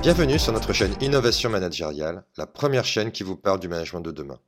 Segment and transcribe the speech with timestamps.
[0.00, 4.12] Bienvenue sur notre chaîne Innovation Managériale, la première chaîne qui vous parle du management de
[4.12, 4.38] demain.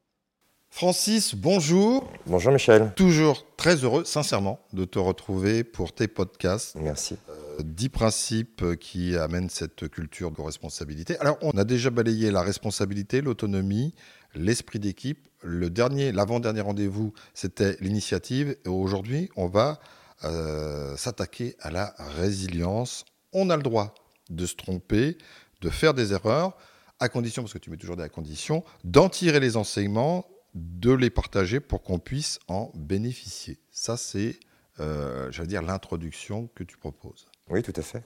[0.70, 2.08] Francis, bonjour.
[2.26, 2.92] Bonjour Michel.
[2.94, 6.76] Toujours très heureux, sincèrement, de te retrouver pour tes podcasts.
[6.76, 7.16] Merci.
[7.28, 11.18] Euh, dix principes qui amènent cette culture de responsabilité.
[11.18, 13.92] Alors, on a déjà balayé la responsabilité, l'autonomie,
[14.36, 15.26] l'esprit d'équipe.
[15.42, 18.56] Le dernier, l'avant-dernier rendez-vous, c'était l'initiative.
[18.64, 19.80] Et aujourd'hui, on va
[20.22, 23.04] euh, s'attaquer à la résilience.
[23.32, 23.94] On a le droit
[24.30, 25.18] de se tromper,
[25.60, 26.56] de faire des erreurs,
[26.98, 31.10] à condition, parce que tu mets toujours des conditions, d'en tirer les enseignements de les
[31.10, 33.58] partager pour qu'on puisse en bénéficier.
[33.70, 34.36] Ça, c'est,
[34.80, 37.26] euh, j'allais dire, l'introduction que tu proposes.
[37.48, 38.02] Oui, tout à fait.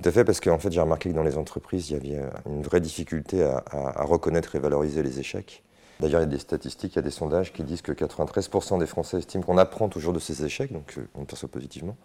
[0.00, 2.22] Tout à fait, parce qu'en fait, j'ai remarqué que dans les entreprises, il y avait
[2.46, 5.62] une vraie difficulté à, reconnaître et valoriser les échecs.
[6.00, 8.78] D'ailleurs, il y a des statistiques, il y a des sondages qui disent que 93%
[8.78, 11.96] des Français estiment qu'on apprend toujours de ces échecs, donc euh, on perçoit positivement.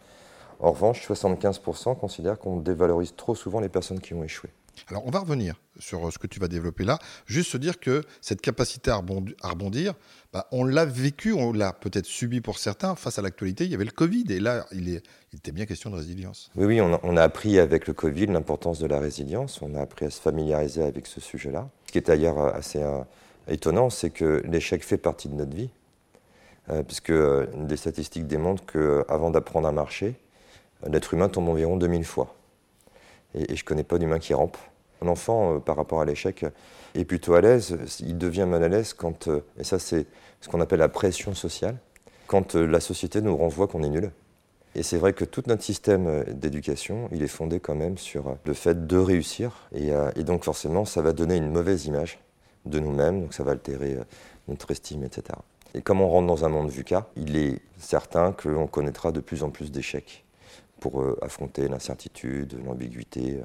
[0.60, 4.50] En revanche, 75% considèrent qu'on dévalorise trop souvent les personnes qui ont échoué.
[4.90, 7.00] Alors, on va revenir sur ce que tu vas développer là.
[7.26, 9.94] Juste se dire que cette capacité à rebondir,
[10.34, 12.96] bah, on l'a vécu, on l'a peut-être subi pour certains.
[12.96, 15.66] Face à l'actualité, il y avait le Covid et là, il, est, il était bien
[15.66, 16.52] question de résilience.
[16.56, 19.62] Oui, oui, on a, appris avec le Covid l'importance de la résilience.
[19.62, 21.70] On a appris à se familiariser avec ce sujet-là.
[21.88, 23.02] Ce qui est d'ailleurs euh, assez euh,
[23.48, 25.70] étonnant, c'est que l'échec fait partie de notre vie.
[26.70, 30.16] Euh, puisque des statistiques démontrent qu'avant d'apprendre à marcher,
[30.86, 32.36] l'être humain tombe environ 2000 fois
[33.36, 34.58] et, je ne connais pas d'humain qui rampe.
[35.02, 36.46] Un enfant, euh, par rapport à l'échec,
[36.96, 37.78] est plutôt à l'aise.
[38.00, 40.08] Il devient mal à l'aise quand, euh, et ça c'est
[40.42, 41.78] ce qu'on appelle la pression sociale,
[42.28, 44.12] quand euh, la société nous renvoie qu'on est nul.
[44.76, 48.54] Et c'est vrai que tout notre système d'éducation, il est fondé quand même sur le
[48.54, 49.68] fait de réussir.
[49.74, 52.20] Et, et donc forcément, ça va donner une mauvaise image
[52.66, 53.98] de nous-mêmes, donc ça va altérer
[54.48, 55.40] notre estime, etc.
[55.74, 59.42] Et comme on rentre dans un monde VUCA, il est certain qu'on connaîtra de plus
[59.42, 60.27] en plus d'échecs
[60.80, 63.42] pour euh, affronter l'incertitude, l'ambiguïté,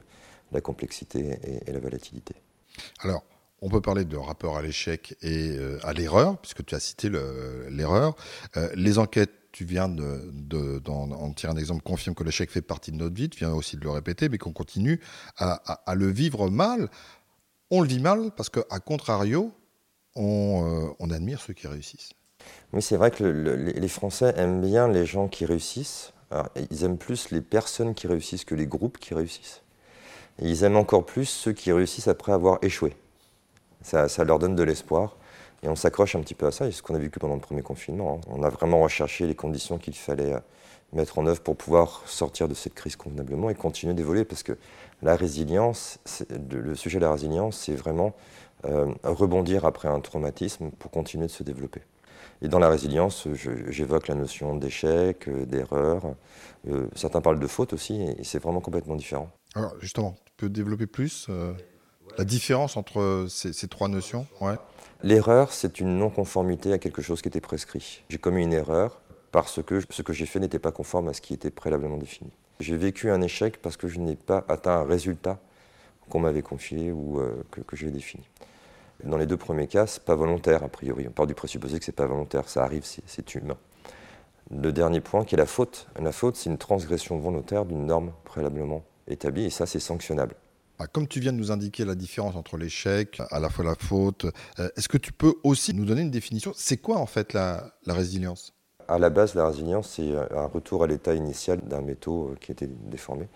[0.53, 2.35] la complexité et, la volatilité.
[3.01, 3.25] Alors,
[3.61, 7.11] on peut parler de rapport à l'échec et euh, à l'erreur, puisque tu as cité
[7.71, 8.17] l'erreur.
[8.57, 12.97] Euh, les enquêtes, tu viens d'en tirer un exemple, confirment que l'échec fait partie de
[12.97, 14.99] notre vie, tu viens aussi de le répéter, mais qu'on continue
[15.37, 16.89] à, le vivre mal.
[17.71, 19.53] On le vit mal parce qu'à contrario,
[20.17, 22.13] on, admire ceux qui réussissent.
[22.73, 26.15] Oui, c'est vrai que les Français aiment bien les gens qui réussissent,
[26.71, 29.63] ils aiment plus les personnes qui réussissent que les groupes qui réussissent.
[30.41, 32.97] Ils aiment encore plus ceux qui réussissent après avoir échoué.
[33.83, 35.17] Ça, leur donne de l'espoir.
[35.63, 37.41] Et on s'accroche un petit peu à ça, c'est ce qu'on a vécu pendant le
[37.41, 38.19] premier confinement.
[38.19, 38.29] Hein.
[38.29, 40.41] On a vraiment recherché les conditions qu'il fallait euh,
[40.93, 44.25] mettre en œuvre pour pouvoir sortir de cette crise convenablement et continuer d'évoluer.
[44.25, 44.59] Parce que
[45.03, 46.01] la résilience,
[46.51, 48.13] le sujet de la résilience, c'est vraiment
[48.65, 51.83] euh, rebondir après un traumatisme pour continuer de se développer.
[52.41, 53.29] Et dans la résilience,
[53.69, 56.15] j'évoque la notion d'échec, euh, d'erreur.
[56.69, 59.31] Euh, certains parlent de faute aussi, et c'est vraiment complètement différent.
[59.55, 61.53] Alors justement, tu peux développer plus euh,
[62.19, 64.27] la différence entre ces, trois notions?
[64.41, 64.57] Ouais.
[65.03, 68.03] L'erreur, c'est une non-conformité à quelque chose qui était prescrit.
[68.09, 69.01] J'ai commis une erreur
[69.31, 72.31] parce que ce que j'ai fait n'était pas conforme à ce qui était préalablement défini.
[72.61, 75.39] J'ai vécu un échec parce que je n'ai pas atteint un résultat
[76.09, 78.25] qu'on m'avait confié ou que, que j'ai défini.
[79.05, 81.07] Dans les deux premiers cas, c'est pas volontaire, a priori.
[81.09, 83.57] On part du présupposé que c'est pas volontaire, ça arrive, c'est humain.
[84.51, 85.89] Le dernier point qui est la faute.
[86.01, 90.35] La faute, c'est une transgression volontaire d'une norme préalablement établie, et ça, c'est sanctionnable.
[90.79, 93.75] Ah, comme tu viens de nous indiquer la différence entre l'échec, à la fois la
[93.75, 94.27] faute,
[94.59, 96.53] euh, est-ce que tu peux aussi nous donner une définition?
[96.57, 98.53] C'est quoi en fait la, résilience?
[98.89, 102.53] À la base, la résilience, c'est un retour à l'état initial d'un métaux euh, qui
[102.53, 103.29] était déformé.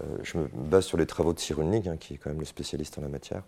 [0.00, 2.46] Euh, je me base sur les travaux de Cyrulnik, hein, qui est quand même le
[2.46, 3.42] spécialiste en la matière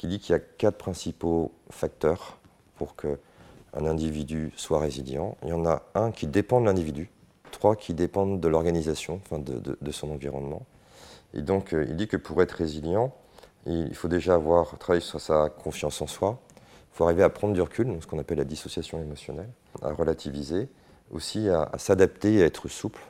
[0.00, 2.38] qui dit qu'il y a quatre principaux facteurs
[2.76, 3.18] pour qu'un
[3.74, 5.36] individu soit résilient.
[5.42, 7.10] Il y en a un qui dépend de l'individu,
[7.50, 10.64] trois qui dépendent de l'organisation, de, son environnement.
[11.34, 13.12] Et donc, euh, il dit que pour être résilient,
[13.66, 17.52] il faut déjà avoir travaillé sur sa confiance en soi, il faut arriver à prendre
[17.52, 19.50] du recul, ce qu'on appelle la dissociation émotionnelle,
[19.82, 20.70] à relativiser,
[21.10, 23.02] aussi à, s'adapter et à être souple.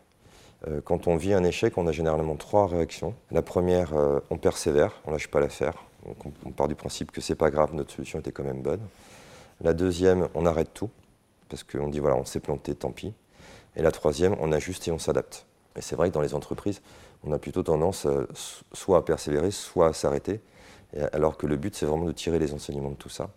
[0.67, 3.15] Euh, quand on vit un échec, on a généralement trois réactions.
[3.31, 5.85] La première, euh, on persévère, on ne lâche pas l'affaire,
[6.44, 8.81] on, part du principe que c'est pas grave, notre solution était quand même bonne.
[9.61, 10.91] La deuxième, on arrête tout,
[11.49, 13.12] parce qu'on dit voilà, on s'est planté, tant pis.
[13.76, 15.47] Et la troisième, on ajuste et on s'adapte.
[15.76, 16.81] Et c'est vrai que dans les entreprises,
[17.25, 18.26] on a plutôt tendance euh,
[18.73, 20.41] soit à persévérer, soit à s'arrêter,
[21.12, 23.31] alors que le but, c'est vraiment de tirer les enseignements de tout ça.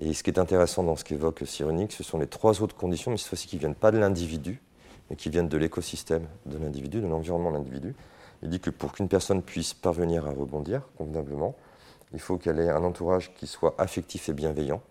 [0.00, 3.10] Et ce qui est intéressant dans ce qu'évoque Cyronique, ce sont les trois autres conditions,
[3.10, 4.60] mais cette fois-ci qui ne viennent pas de l'individu,
[5.10, 7.94] mais qui viennent de l'écosystème de l'individu, de l'environnement de l'individu.
[8.42, 11.56] Il dit que pour qu'une personne puisse parvenir à rebondir convenablement,
[12.12, 14.82] il faut qu'elle ait un entourage qui soit affectif et bienveillant,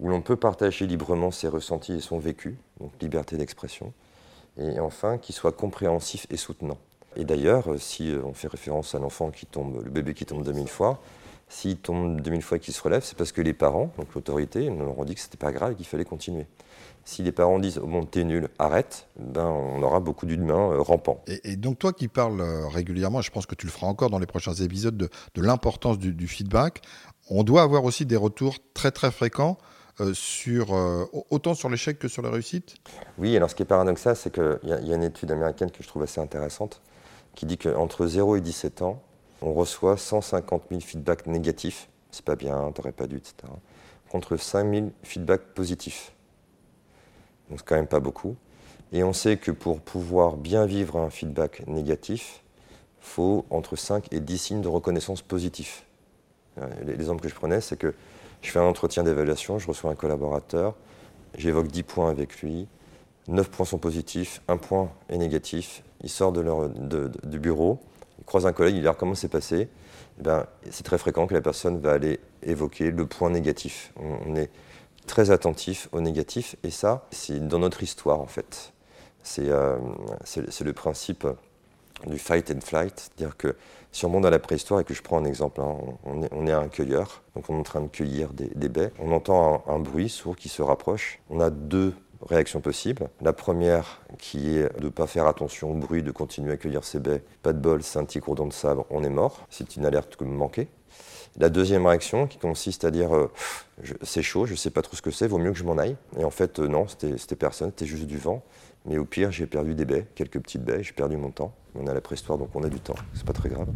[0.00, 3.92] où l'on peut partager librement ses ressentis et son vécu, donc liberté d'expression,
[4.58, 6.78] et enfin qui soit compréhensif et soutenant.
[7.16, 10.68] Et d'ailleurs, si on fait référence à l'enfant qui tombe, le bébé qui tombe 2000
[10.68, 11.00] fois,
[11.48, 14.70] s'il tombe 2000 fois et qu'il se relève, c'est parce que les parents, donc l'autorité,
[14.70, 16.46] nous leur ont dit que c'était pas grave et qu'il fallait continuer.
[17.04, 20.80] Si les parents disent oh bon t'es nul, arrête, ben on aura beaucoup d'humains euh,
[20.80, 21.22] rampants.
[21.26, 24.18] Et, donc toi qui parles euh, régulièrement, je pense que tu le feras encore dans
[24.18, 26.80] les prochains épisodes de, l'importance du, feedback,
[27.28, 29.58] on doit avoir aussi des retours très très fréquents
[30.00, 30.72] euh, sur
[31.30, 32.76] autant sur l'échec que sur la réussite?
[33.18, 35.82] Oui, alors ce qui est paradoxal, c'est qu'il y, y, a une étude américaine que
[35.82, 36.80] je trouve assez intéressante
[37.34, 39.02] qui dit qu'entre 0 et 17 ans,
[39.42, 43.34] on reçoit 150 000 feedbacks négatifs, c'est pas bien, t'aurais pas dû, etc.
[44.10, 46.14] Contre 5 000 feedbacks positifs
[47.48, 48.36] donc c'est quand même pas beaucoup.
[48.92, 52.42] Et on sait que pour pouvoir bien vivre un feedback négatif,
[53.00, 55.84] faut entre 5 et 10 signes de reconnaissance positifs.
[56.58, 57.94] Euh, l'exemple que je prenais, c'est que
[58.42, 60.74] je fais un entretien d'évaluation, je reçois un collaborateur,
[61.36, 62.68] j'évoque 10 points avec lui,
[63.28, 67.80] 9 points sont positifs, 1 point est négatif, il sort de leur, du bureau,
[68.18, 69.68] il croise un collègue, il dit alors comment c'est passé?
[70.18, 73.92] Eh ben, C'est très fréquent que la personne va aller évoquer le point négatif.
[73.96, 74.50] on est
[75.06, 76.56] très attentif au négatif.
[76.62, 78.72] Et ça, c'est dans notre histoire, en fait.
[79.22, 79.78] C'est euh,
[80.64, 81.26] le principe
[82.06, 82.94] du fight and flight.
[82.98, 83.56] C'est-à-dire que
[83.92, 86.28] si on monte dans la préhistoire et que je prends un exemple, hein, on, est,
[86.32, 88.92] on, est, un cueilleur, donc on est en train de cueillir des, baies.
[88.98, 91.20] On entend un, bruit sourd qui se rapproche.
[91.30, 91.94] On a deux
[92.28, 93.08] réactions possibles.
[93.20, 96.84] La première qui est de ne pas faire attention au bruit, de continuer à cueillir
[96.84, 97.22] ses baies.
[97.42, 99.46] Pas de bol, c'est un petit cordon de sable, on est mort.
[99.50, 100.68] C'est une alerte manquée.
[101.36, 103.30] La deuxième réaction qui consiste à dire euh,
[104.02, 105.78] c'est chaud, je ne sais pas trop ce que c'est, vaut mieux que je m'en
[105.78, 105.96] aille.
[106.18, 108.42] Et en fait, euh, non, c'était personne, c'était juste du vent.
[108.86, 111.52] Mais au pire, j'ai perdu des baies, quelques petites baies, j'ai perdu mon temps.
[111.74, 113.66] On a la préhistoire, donc on a du temps, c'est pas très grave.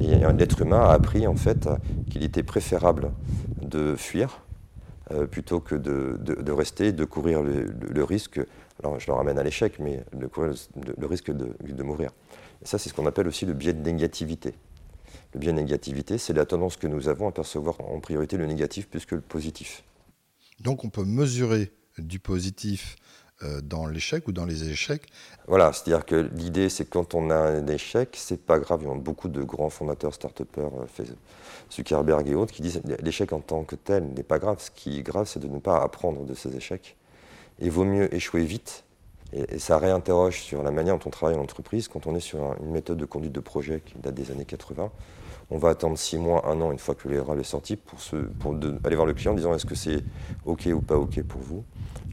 [0.00, 1.68] Et l'être humain a appris en fait
[2.10, 3.12] qu'il était préférable
[3.62, 4.40] de fuir
[5.12, 8.40] euh, plutôt que de, de, rester, de courir le, risque.
[8.82, 10.54] Alors je le ramène à l'échec, mais de courir
[10.98, 12.10] le, risque de, de mourir.
[12.62, 14.54] Ça, c'est ce qu'on appelle aussi le biais de négativité.
[15.34, 18.88] Le biais négativité, c'est la tendance que nous avons à percevoir en priorité le négatif
[18.88, 19.84] plus que le positif.
[20.60, 22.96] Donc on peut mesurer du positif
[23.62, 25.06] dans l'échec ou dans les échecs
[25.46, 28.80] Voilà, c'est-à-dire que l'idée, c'est que quand on a un échec, c'est pas grave.
[28.82, 30.70] Il y a beaucoup de grands fondateurs, start-upers,
[31.00, 31.04] euh,
[31.70, 34.56] Zuckerberg et autres, qui disent l'échec en tant que tel n'est pas grave.
[34.60, 36.96] Ce qui est grave, c'est de ne pas apprendre de ces échecs.
[37.60, 38.84] Et vaut mieux échouer vite.
[39.32, 41.88] Et, ça réinterroge sur la manière dont on travaille en entreprise.
[41.88, 44.90] Quand on est sur une méthode de conduite de projet qui date des années 80,
[45.50, 47.98] on va attendre six mois, un an, une fois que l'erreur est sortie, pour,
[48.84, 50.04] aller voir le client en disant est-ce que c'est
[50.44, 51.64] OK ou pas OK pour vous?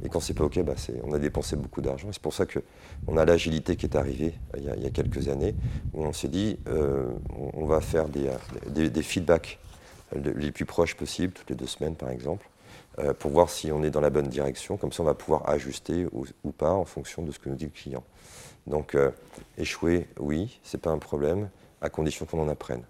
[0.04, 2.10] Et quand c'est pas OK, bah on a dépensé beaucoup d'argent.
[2.12, 5.56] C'est pour ça qu'on a l'agilité qui est arrivée il y, a, quelques années,
[5.94, 7.08] où on s'est dit euh,
[7.54, 9.60] on, va faire des, feedbacks
[10.14, 12.48] les plus proches possibles, toutes les deux semaines par exemple,
[13.00, 14.78] euh, pour voir si on est dans la bonne direction.
[14.78, 17.66] Comme ça, on va pouvoir ajuster ou, pas en fonction de ce que nous dit
[17.66, 18.04] le client.
[18.68, 19.12] Donc, euh,
[19.58, 21.50] échouer, oui, c'est pas un problème,
[21.82, 22.84] à condition qu'on en apprenne.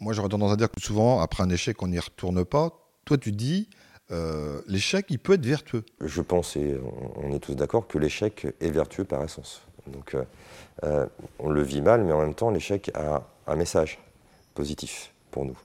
[0.00, 2.70] Moi, j'aurais tendance à dire que souvent, après un échec, on n'y retourne pas.
[3.04, 3.68] Toi, tu dis,
[4.10, 5.84] euh, l'échec, il peut être vertueux.
[6.00, 6.80] Je pense, et
[7.16, 9.60] on, est tous d'accord, que l'échec est vertueux par essence.
[9.86, 10.24] Donc, euh,
[10.84, 11.06] euh,
[11.38, 13.98] on le vit mal, mais en même temps, l'échec a un message
[14.54, 15.58] positif pour nous.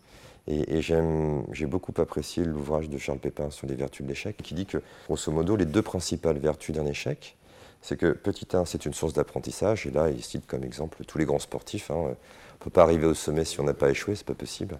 [0.47, 4.65] Et, j'ai beaucoup apprécié l'ouvrage de Charles Pépin sur les vertus de l'échec, qui dit
[4.65, 7.37] que, grosso modo, les deux principales vertus d'un échec,
[7.85, 11.19] c'est que, petit 1, c'est une source d'apprentissage, et là, il cite comme exemple tous
[11.19, 11.91] les grands sportifs.
[11.91, 12.15] Hein, on ne
[12.59, 14.79] peut pas arriver au sommet si on n'a pas échoué, c'est pas possible.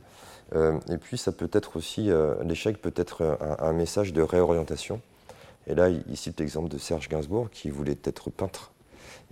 [0.55, 5.01] Euh, et puis ça peut être aussi, euh, l'échec peut être un, message de réorientation.
[5.67, 8.71] Et là, il, cite l'exemple de Serge Gainsbourg qui voulait être peintre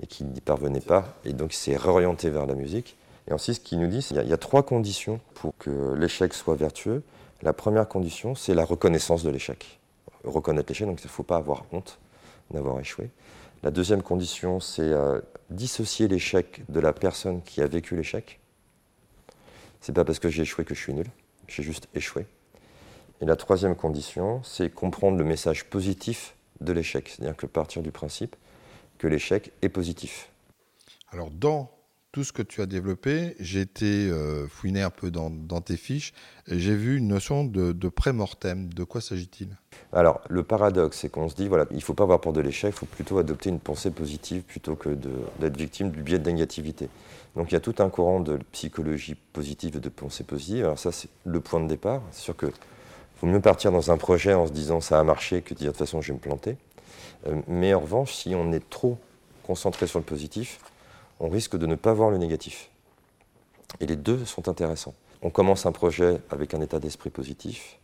[0.04, 2.96] et qui n'y parvenait pas, et donc il s'est réorienté vers la musique.
[3.28, 6.36] Et ensuite, ce qu'il nous dit, c'est qu'il y, a trois conditions pour que l'échec
[6.36, 7.02] soit vertueux.
[7.42, 9.80] La première condition, c'est la reconnaissance de l'échec.
[10.24, 11.98] Reconnaître l'échec, donc il ne faut pas avoir honte
[12.52, 13.10] d'avoir échoué.
[13.64, 18.42] La deuxième condition, c'est euh, dissocier l'échec de la personne qui a vécu l'échec.
[19.80, 21.08] C'est pas parce que j'ai échoué que je suis nul,
[21.48, 22.26] j'ai juste échoué.
[23.22, 27.92] Et la troisième condition, c'est comprendre le message positif de l'échec, c'est-à-dire que partir du
[27.92, 28.36] principe
[28.98, 30.30] que l'échec est positif.
[31.14, 31.72] Alors dans
[32.14, 36.14] tout ce que tu as développé, j'ai été euh, fouiné un peu dans, tes fiches
[36.48, 38.72] et j'ai vu une notion de, pré-mortem.
[38.72, 39.58] De quoi s'agit-il?
[39.92, 42.40] Alors, le paradoxe, c'est qu'on se dit, voilà, il ne faut pas avoir peur de
[42.40, 44.90] l'échec, il faut plutôt adopter une pensée positive plutôt que
[45.40, 46.88] d'être victime du biais de négativité.
[47.36, 50.66] Donc, il y a tout un courant de psychologie positive et de pensée positive.
[50.66, 52.04] Alors, ça, c'est le point de départ.
[52.12, 52.52] C'est sûr qu'il
[53.16, 55.72] faut mieux partir dans un projet en se disant ça a marché que de dire
[55.72, 56.58] de toute façon, je vais me planter.
[57.26, 59.00] Euh, mais en revanche, si on est trop
[59.42, 60.60] concentré sur le positif,
[61.20, 62.70] on risque de ne pas voir le négatif.
[63.80, 64.94] Et les deux sont intéressants.
[65.22, 67.80] On commence un projet avec un état d'esprit positif,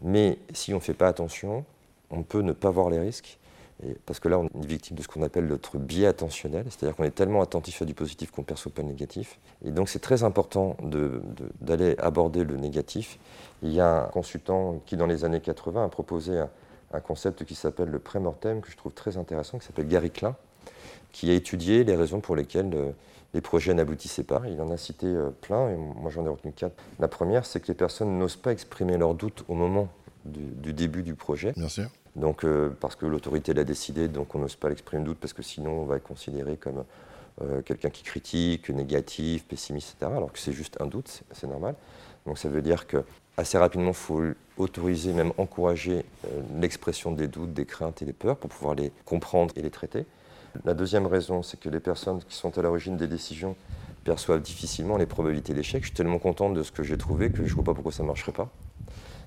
[0.00, 1.64] mais si on ne fait pas attention,
[2.10, 3.38] on peut ne pas voir les risques
[4.04, 7.04] parce que là, on est victime de ce qu'on appelle notre biais attentionnel, c'est-à-dire qu'on
[7.04, 9.38] est tellement attentif à du positif qu'on ne perçoit pas le négatif.
[9.64, 10.76] Et donc, c'est très important
[11.60, 13.18] d'aller aborder le négatif.
[13.62, 16.50] Il y a un consultant qui, dans les années 80, a proposé un,
[16.92, 20.36] un concept qui s'appelle le pré-mortem, que je trouve très intéressant, qui s'appelle Gary Klein,
[21.12, 22.90] qui a étudié les raisons pour lesquelles euh,
[23.34, 24.42] les projets n'aboutissaient pas.
[24.46, 26.74] Il en a cité euh, plein, et moi j'en ai retenu quatre.
[26.98, 29.88] La première, c'est que les personnes n'osent pas exprimer leurs doutes au moment
[30.24, 31.52] du, début du projet.
[31.56, 31.88] Bien sûr.
[32.16, 35.42] Donc, euh, parce que l'autorité l'a décidé, donc on n'ose pas l'exprimer doute, parce que
[35.42, 36.84] sinon on va être considéré comme
[37.64, 40.12] quelqu'un qui critique, négatif, pessimiste, etc.
[40.14, 41.74] Alors que c'est juste un doute, c'est normal.
[42.26, 43.02] Donc ça veut dire que
[43.38, 44.22] assez rapidement, il faut
[44.58, 46.04] autoriser, même encourager
[46.60, 50.04] l'expression des doutes, des craintes et des peurs pour pouvoir les comprendre et les traiter.
[50.64, 53.56] La deuxième raison, c'est que les personnes qui sont à l'origine des décisions
[54.04, 55.82] perçoivent difficilement les probabilités d'échec.
[55.82, 57.92] Je suis tellement content de ce que j'ai trouvé que je ne vois pas pourquoi
[57.92, 58.48] ça ne marcherait pas.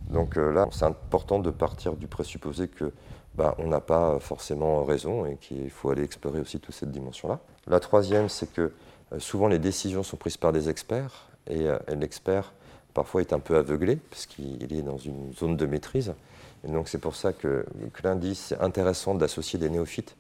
[0.10, 2.92] Donc euh, là, c'est important de partir du présupposé que
[3.36, 7.40] bah, on n'a pas forcément raison et qu'il faut aller explorer aussi toute cette dimension-là.
[7.68, 8.74] La troisième, c'est que
[9.14, 12.54] euh, souvent les décisions sont prises par des experts et, euh, l'expert
[12.94, 16.14] parfois est un peu aveuglé parce qu'il est dans une zone de maîtrise.
[16.68, 20.16] Et donc c'est pour ça que, que l'indice, c'est intéressant d'associer des néophytes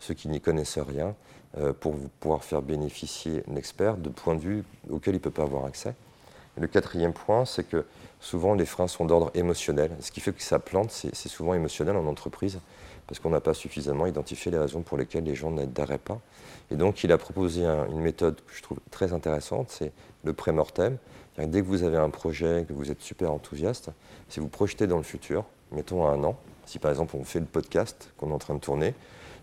[0.00, 1.14] ceux qui n'y connaissent rien,
[1.56, 5.44] euh, pour pouvoir faire bénéficier l'expert de points de vue auxquels il ne peut pas
[5.44, 5.94] avoir accès.
[6.58, 7.86] le quatrième point, c'est que
[8.20, 9.90] souvent les freins sont d'ordre émotionnel.
[10.00, 12.58] Ce qui fait que ça plante, c'est souvent émotionnel en entreprise,
[13.06, 16.20] parce qu'on n'a pas suffisamment identifié les raisons pour lesquelles les gens n'adhèrent pas.
[16.70, 19.92] Et donc il a proposé une méthode que je trouve très intéressante, c'est
[20.24, 20.98] le pré-mortem.
[21.38, 23.90] Dès que vous avez un projet, que vous êtes super enthousiaste,
[24.28, 26.36] si vous projetez dans le futur, mettons à un an,
[26.66, 28.94] si par exemple on fait le podcast qu'on est en train de tourner,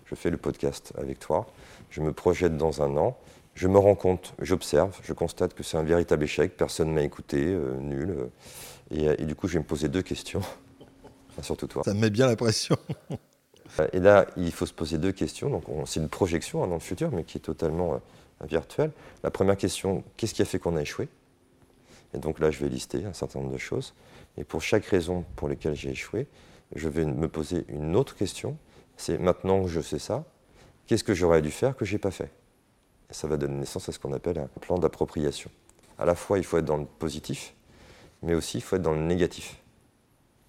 [0.06, 1.48] je fais le podcast avec toi,
[1.90, 3.18] je me projette dans un an,
[3.56, 7.04] je me rends compte, j'observe, je constate que c'est un véritable échec, personne ne m'a
[7.04, 8.10] écouté, euh, nul.
[8.10, 8.26] Euh,
[8.94, 10.42] euh, et, du coup, je vais me poser deux questions,
[11.42, 11.84] surtout toi.
[11.84, 12.76] Ça me met bien la pression.
[13.94, 15.50] et là, il faut se poser deux questions.
[15.50, 18.00] Donc, c'est une projection hein, dans le futur, mais qui est totalement
[18.44, 18.92] virtuelle.
[19.24, 21.08] La première question, qu'est-ce qui a fait qu'on a échoué?
[22.14, 23.94] Et donc là, je vais lister un certain nombre de choses.
[24.38, 26.28] Et pour chaque raison pour laquelle j'ai échoué,
[26.76, 28.58] je vais me poser une autre question
[28.98, 30.26] c'est maintenant que je sais ça,
[30.88, 32.32] qu'est-ce que j'aurais dû faire que je n'ai pas fait?
[33.10, 35.52] Et ça va donner naissance à ce qu'on appelle un plan d'appropriation.
[35.98, 37.54] À la fois, il faut être dans le positif,
[38.22, 39.62] mais aussi il faut être dans le négatif.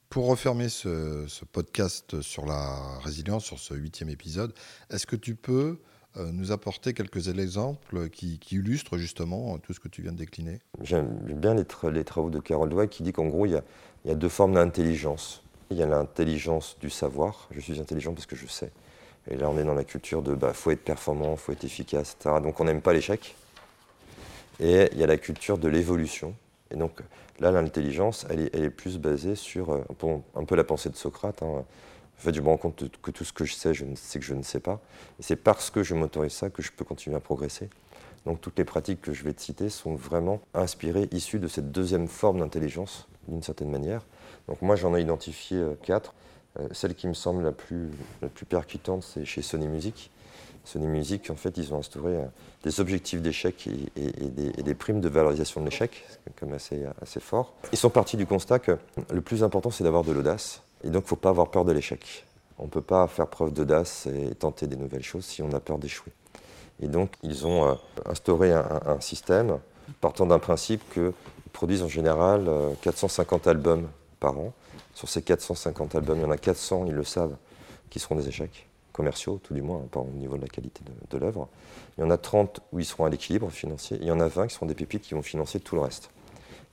[0.09, 4.55] Pour refermer ce, podcast sur la résilience, sur ce huitième épisode,
[4.91, 5.79] est-ce que tu peux
[6.17, 10.61] euh, nous apporter quelques exemples qui, illustrent justement tout ce que tu viens de décliner?
[10.81, 13.61] J'aime bien les, travaux de Carol Dweck qui dit qu'en gros, il
[14.05, 15.43] y a deux formes d'intelligence.
[15.71, 17.49] Il y a l'intelligence du savoir.
[17.51, 18.71] Je suis intelligent parce que je sais.
[19.29, 22.17] Et là, on est dans la culture de bah, faut être performant, faut être efficace,
[22.19, 22.37] etc.
[22.43, 23.35] Donc, on n'aime pas l'échec.
[24.61, 26.35] Et il y a la culture de l'évolution.
[26.71, 27.01] Et donc,
[27.41, 29.85] là, l'intelligence, elle est, plus basée sur euh,
[30.35, 31.43] un peu la pensée de Socrate.
[31.43, 31.47] Hein.
[31.47, 34.25] En fait, je me rends compte que tout ce que je sais, je sais que
[34.25, 34.81] je ne sais pas.
[35.19, 37.69] Et c'est parce que je m'autorise ça que je peux continuer à progresser.
[38.25, 41.73] Donc, toutes les pratiques que je vais te citer sont vraiment inspirées, issues de cette
[41.73, 44.03] deuxième forme d'intelligence, d'une certaine manière.
[44.49, 46.15] Donc moi j'en ai identifié euh, quatre.
[46.59, 47.91] Euh, celle qui me semble la plus,
[48.23, 50.11] la plus percutante, c'est chez Sony Music.
[50.65, 52.25] Sony Music, en fait, ils ont instauré euh,
[52.65, 56.05] des objectifs d'échec et, des, primes de valorisation de l'échec,
[56.41, 57.55] comme assez, assez fort.
[57.73, 58.77] Ils sont partis du constat que
[59.11, 60.63] le plus important, c'est d'avoir de l'audace.
[60.83, 62.27] Et donc, il ne faut pas avoir peur de l'échec.
[62.59, 65.61] On ne peut pas faire preuve d'audace et tenter des nouvelles choses si on a
[65.61, 66.13] peur d'échouer.
[66.81, 69.59] Et donc, ils ont instauré un, système
[70.01, 71.13] partant d'un principe qu'ils
[71.57, 72.51] produisent en général
[72.83, 73.89] 450 albums
[74.21, 74.53] par an.
[74.95, 77.35] Sur ces 450 albums, il y en a 400, ils le savent,
[77.89, 81.19] qui seront des échecs commerciaux, tout du moins, pas au niveau de la qualité de,
[81.19, 81.49] l'œuvre.
[81.97, 83.97] Il y en a 30 où ils seront à l'équilibre financier.
[84.03, 86.11] il y en a 20 qui seront des pépites qui vont financer tout le reste.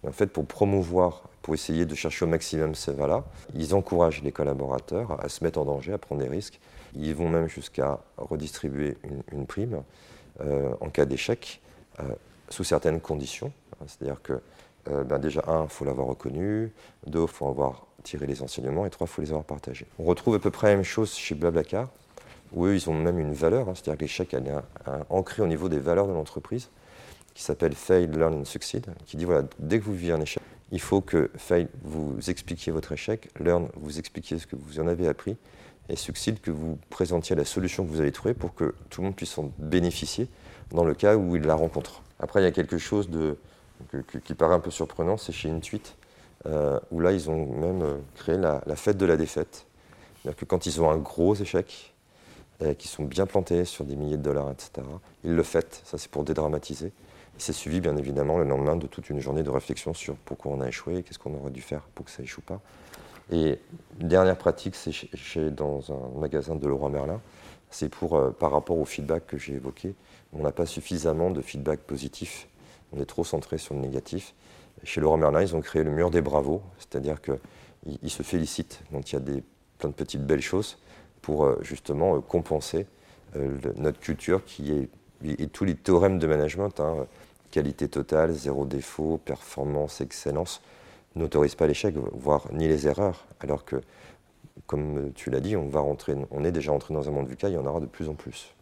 [0.04, 3.24] Et en fait, pour promouvoir, pour essayer de chercher au maximum ces valeurs,
[3.56, 6.60] ils encouragent les collaborateurs à se mettre en danger, à prendre des risques.
[6.96, 8.98] Ils vont même jusqu'à redistribuer
[9.32, 9.82] une, prime
[10.42, 11.62] euh, en cas d'échec,
[12.02, 12.04] euh,
[12.50, 13.54] sous certaines conditions.
[13.88, 14.42] C'est-à-dire que
[14.90, 16.72] euh, ben déjà, un, il faut l'avoir reconnu,
[17.08, 19.88] deux, il faut avoir tiré les enseignements, et trois, il faut les avoir partagés.
[20.00, 21.90] On retrouve à peu près la même chose chez Blablacar,
[22.52, 24.44] où eux, ils ont même une valeur, hein, c'est-à-dire que l'échec est
[25.10, 26.70] ancré au niveau des valeurs de l'entreprise,
[27.34, 30.44] qui s'appelle Fail, Learn and Succeed, qui dit, voilà, dès que vous vivez un échec,
[30.72, 34.88] il faut que Fail, vous expliquiez votre échec, Learn, vous expliquiez ce que vous en
[34.88, 35.38] avez appris,
[35.90, 39.06] et Succeed, que vous présentiez la solution que vous avez trouvée pour que tout le
[39.06, 40.28] monde puisse en bénéficier
[40.72, 42.02] dans le cas où il la rencontre.
[42.20, 43.38] Après, il y a quelque chose de,
[44.24, 45.96] qui paraît un peu surprenant, c'est chez Intuit,
[46.46, 49.66] euh, où là, ils ont même euh, créé la, fête de la défaite.
[50.16, 51.94] C'est-à-dire que quand ils ont un gros échec,
[52.62, 54.88] euh, qui sont bien plantés sur des milliers de dollars, etc.,
[55.24, 55.82] ils le fêtent.
[55.86, 56.92] Ça, c'est pour dédramatiser.
[57.38, 60.62] C'est suivi, bien évidemment, le lendemain de toute une journée de réflexion sur pourquoi on
[60.62, 62.62] a échoué, qu'est-ce qu'on aurait dû faire pour que ça échoue pas.
[63.32, 63.60] Et
[63.98, 67.20] dernière pratique, c'est chez, dans un magasin de Leroy Merlin,
[67.72, 69.96] c'est pour, euh, par rapport au feedback que j'ai évoqué,
[70.32, 72.48] on n'a pas suffisamment de feedback positif,
[72.94, 74.34] on est trop centré sur le négatif.
[74.84, 79.12] Chez Leroy Merlin, ils ont créé le mur des bravos, c'est-à-dire qu'ils se félicitent quand
[79.12, 79.44] il y a des,
[79.78, 80.78] plein de petites belles choses
[81.22, 82.88] pour euh, justement euh, compenser
[83.78, 84.90] notre culture qui est,
[85.24, 87.08] et tous les théorèmes de management, hein,
[87.50, 90.62] qualité totale, zéro défaut, performance, excellence,
[91.16, 93.78] n'autorisent pas l'échec, voire ni les erreurs, alors que,
[94.66, 97.54] comme tu l'as dit, on, va on est déjà entré dans un monde VUCA, il
[97.54, 98.54] y en aura de plus en plus.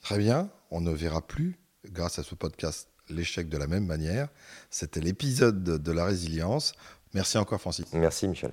[0.00, 4.28] Très bien, on ne verra plus, grâce à ce podcast, l'échec de la même manière.
[4.70, 6.72] C'était l'épisode de la résilience.
[7.14, 7.86] Merci encore, Francis.
[7.92, 8.52] Merci, Michel.